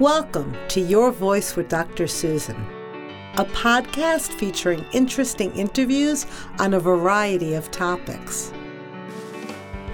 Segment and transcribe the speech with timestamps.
[0.00, 2.08] Welcome to Your Voice with Dr.
[2.08, 2.56] Susan,
[3.36, 6.26] a podcast featuring interesting interviews
[6.58, 8.52] on a variety of topics.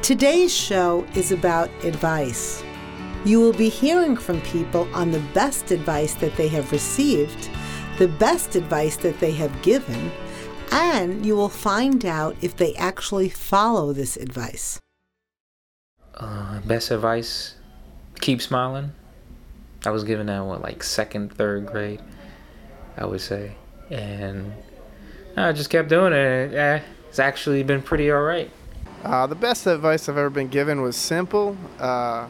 [0.00, 2.64] Today's show is about advice.
[3.26, 7.50] You will be hearing from people on the best advice that they have received,
[7.98, 10.10] the best advice that they have given,
[10.72, 14.80] and you will find out if they actually follow this advice.
[16.14, 17.56] Uh, best advice
[18.18, 18.92] keep smiling.
[19.84, 22.00] I was given that what like second, third grade,
[22.96, 23.52] I would say,
[23.90, 24.52] and
[25.36, 26.52] I just kept doing it.
[26.52, 28.50] Yeah, it's actually been pretty all right.
[29.02, 31.56] Uh, the best advice I've ever been given was simple.
[31.78, 32.28] Uh,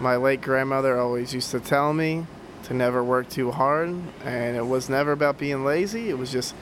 [0.00, 2.26] my late grandmother always used to tell me
[2.64, 3.90] to never work too hard,
[4.24, 6.10] and it was never about being lazy.
[6.10, 6.54] It was just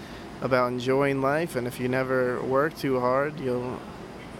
[0.42, 3.80] about enjoying life, and if you never work too hard, you'll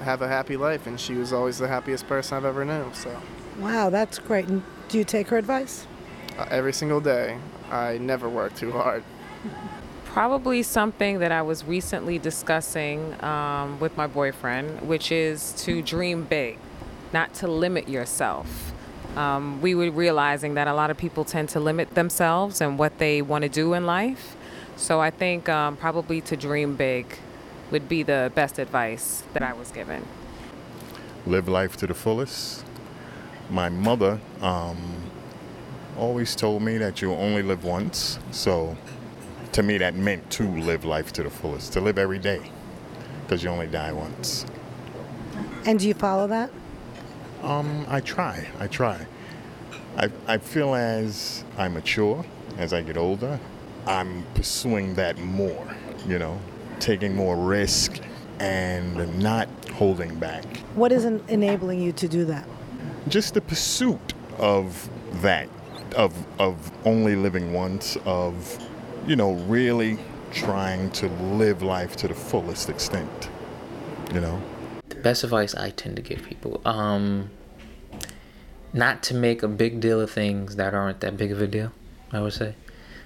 [0.03, 0.87] have a happy life.
[0.87, 2.93] And she was always the happiest person I've ever known.
[2.93, 3.19] So.
[3.59, 4.47] Wow, that's great.
[4.47, 5.87] And do you take her advice?
[6.39, 7.39] Uh, every single day.
[7.71, 9.03] I never work too hard.
[10.05, 16.25] Probably something that I was recently discussing um, with my boyfriend, which is to dream
[16.25, 16.59] big,
[17.13, 18.73] not to limit yourself.
[19.17, 22.99] Um, we were realizing that a lot of people tend to limit themselves and what
[22.99, 24.37] they want to do in life.
[24.77, 27.19] So I think um, probably to dream big
[27.71, 30.07] would be the best advice that I was given.
[31.27, 32.65] Live life to the fullest.
[33.51, 34.77] My mother um,
[35.97, 38.19] always told me that you only live once.
[38.31, 38.77] So
[39.53, 42.51] to me, that meant to live life to the fullest, to live every day,
[43.23, 44.45] because you only die once.
[45.65, 46.51] And do you follow that?
[47.43, 48.47] Um, I try.
[48.59, 49.07] I try.
[49.97, 52.25] I, I feel as I mature,
[52.59, 53.41] as I get older,
[53.87, 55.67] I'm pursuing that more,
[56.07, 56.41] you know,
[56.81, 58.01] taking more risk
[58.39, 60.45] and not holding back.
[60.75, 62.47] What is enabling you to do that?
[63.09, 64.89] Just the pursuit of
[65.23, 65.49] that,
[65.97, 68.59] of, of only living once, of,
[69.07, 69.99] you know, really
[70.33, 73.31] trying to live life to the fullest extent,
[74.13, 74.41] you know?
[74.89, 77.31] The best advice I tend to give people, um,
[78.73, 81.73] not to make a big deal of things that aren't that big of a deal.
[82.13, 82.55] I would say.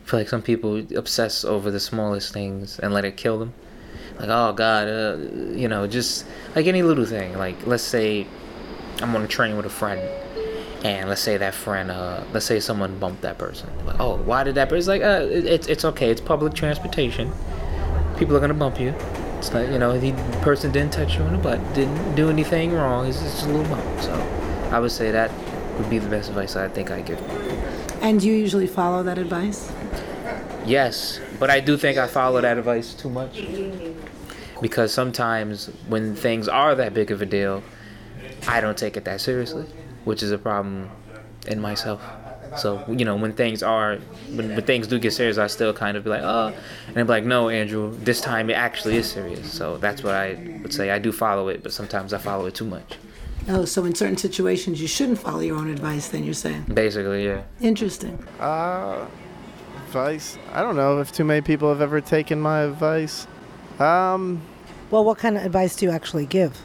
[0.04, 3.54] I feel like some people obsess over the smallest things and let it kill them.
[4.18, 5.16] Like, oh God, uh,
[5.54, 7.38] you know, just like any little thing.
[7.38, 8.26] Like, let's say
[9.02, 10.00] I'm on a train with a friend,
[10.84, 13.68] and let's say that friend, uh, let's say someone bumped that person.
[13.86, 14.78] Like, oh, why did that person?
[14.78, 16.10] It's like, uh, it, it's it's okay.
[16.10, 17.32] It's public transportation.
[18.18, 18.94] People are gonna bump you.
[19.38, 20.12] It's like, you know, the
[20.42, 23.06] person didn't touch you in the butt, didn't do anything wrong.
[23.06, 24.00] It's just a little bump.
[24.02, 24.12] So,
[24.70, 25.30] I would say that
[25.78, 27.18] would be the best advice I think I give.
[28.02, 29.72] And do you usually follow that advice?
[30.66, 33.42] Yes, but I do think I follow that advice too much.
[34.60, 37.62] Because sometimes when things are that big of a deal,
[38.48, 39.66] I don't take it that seriously,
[40.04, 40.90] which is a problem
[41.46, 42.02] in myself.
[42.56, 43.98] So, you know, when things are,
[44.34, 46.52] when, when things do get serious, I still kind of be like, oh,
[46.88, 49.52] and I'm like, no, Andrew, this time it actually is serious.
[49.52, 50.90] So that's what I would say.
[50.90, 52.96] I do follow it, but sometimes I follow it too much.
[53.48, 56.64] Oh, so in certain situations you shouldn't follow your own advice, then you're saying?
[56.74, 57.42] Basically, yeah.
[57.60, 58.18] Interesting.
[58.40, 59.06] Uh,
[59.86, 60.36] advice?
[60.52, 63.28] I don't know if too many people have ever taken my advice.
[63.78, 64.42] Um,
[64.90, 66.56] Well, what kind of advice do you actually give?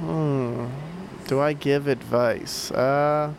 [0.00, 0.66] hmm,
[1.28, 2.72] do I give advice?
[2.72, 3.32] Uh,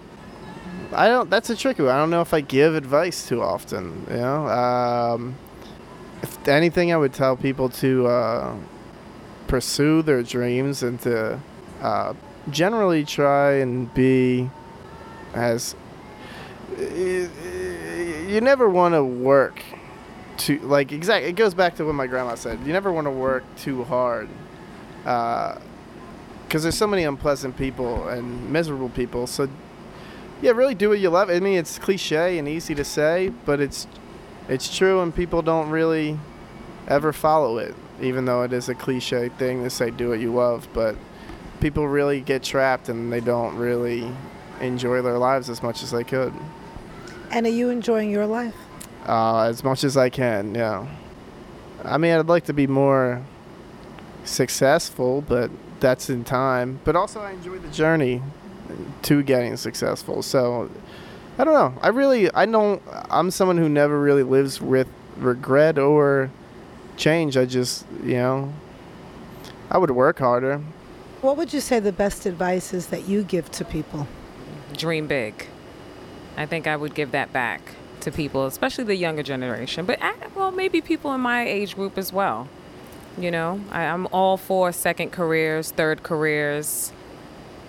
[0.93, 1.29] I don't.
[1.29, 1.91] That's a tricky one.
[1.91, 4.05] I don't know if I give advice too often.
[4.09, 4.47] You know.
[4.47, 5.35] Um,
[6.21, 8.55] if anything, I would tell people to uh,
[9.47, 11.39] pursue their dreams and to
[11.81, 12.13] uh,
[12.49, 14.49] generally try and be
[15.33, 15.75] as
[16.77, 19.61] you never want to work
[20.37, 23.11] too like exactly it goes back to what my grandma said you never want to
[23.11, 24.29] work too hard
[26.49, 29.47] because there's so many unpleasant people and miserable people so
[30.41, 33.59] yeah really do what you love i mean it's cliche and easy to say but
[33.59, 33.85] it's
[34.47, 36.17] it's true and people don't really
[36.87, 40.33] ever follow it even though it is a cliche thing to say do what you
[40.33, 40.95] love but
[41.59, 44.11] people really get trapped and they don't really
[44.59, 46.33] enjoy their lives as much as they could
[47.31, 48.55] And are you enjoying your life?
[49.05, 50.55] uh, as much as I can.
[50.55, 50.85] Yeah.
[51.85, 53.21] I mean, I'd like to be more
[54.25, 55.49] successful, but
[55.79, 56.79] that's in time.
[56.83, 58.21] But also, I enjoy the journey
[59.03, 60.21] to getting successful.
[60.21, 60.69] So,
[61.37, 61.73] I don't know.
[61.81, 62.81] I really, I don't.
[63.09, 64.87] I'm someone who never really lives with
[65.17, 66.29] regret or
[66.97, 67.37] change.
[67.37, 68.53] I just, you know,
[69.69, 70.61] I would work harder.
[71.21, 74.07] What would you say the best advice is that you give to people?
[74.73, 75.47] Dream big.
[76.37, 79.99] I think I would give that back to people, especially the younger generation, but
[80.35, 82.47] well, maybe people in my age group as well.
[83.19, 86.93] You know, I, I'm all for second careers, third careers,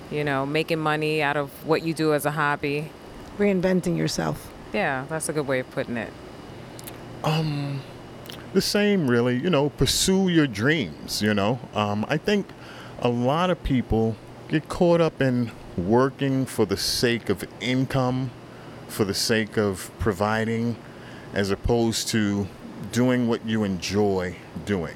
[0.09, 2.91] you know, making money out of what you do as a hobby.
[3.37, 4.53] Reinventing yourself.
[4.73, 6.13] Yeah, that's a good way of putting it.
[7.25, 7.81] Um,
[8.53, 9.39] the same, really.
[9.39, 11.21] You know, pursue your dreams.
[11.21, 12.47] You know, um, I think
[13.01, 14.15] a lot of people
[14.49, 18.31] get caught up in working for the sake of income,
[18.87, 20.77] for the sake of providing,
[21.35, 22.47] as opposed to
[22.93, 24.95] doing what you enjoy doing.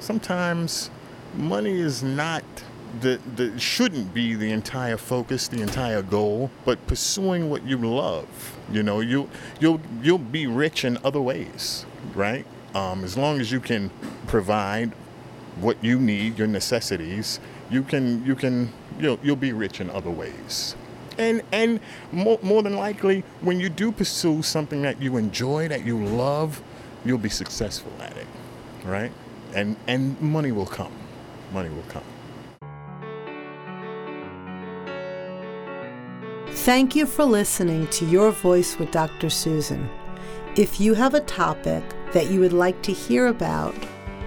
[0.00, 0.90] Sometimes
[1.36, 2.42] money is not
[3.00, 8.26] the, the shouldn't be the entire focus, the entire goal, but pursuing what you love.
[8.72, 9.28] You know, you
[9.60, 12.46] you'll you'll be rich in other ways, right?
[12.74, 13.90] Um, as long as you can
[14.26, 14.92] provide
[15.60, 17.38] what you need, your necessities,
[17.70, 20.74] you can you can you'll you'll be rich in other ways.
[21.18, 21.78] And and
[22.10, 26.62] more, more than likely, when you do pursue something that you enjoy, that you love,
[27.04, 28.26] you'll be successful at it,
[28.84, 29.12] right?
[29.54, 30.92] And and money will come.
[31.52, 32.04] Money will come.
[36.64, 39.30] Thank you for listening to Your Voice with Dr.
[39.30, 39.88] Susan.
[40.56, 41.82] If you have a topic
[42.12, 43.74] that you would like to hear about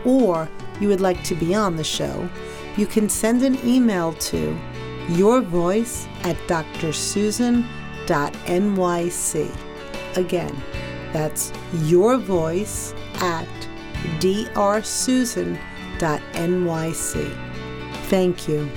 [0.04, 0.50] or
[0.80, 2.28] you would like to be on the show,
[2.76, 4.58] you can send an email to
[5.08, 7.68] yourvoice at drsusan.nyc.
[10.18, 10.64] Again,
[11.12, 13.48] that's yourvoice at
[14.20, 15.64] drsusan.nyc.
[18.10, 18.70] Thank you.